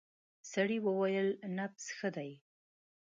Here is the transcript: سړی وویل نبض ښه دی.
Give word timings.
سړی 0.51 0.77
وویل 0.85 1.29
نبض 1.57 1.83
ښه 1.97 2.09
دی. 2.15 2.31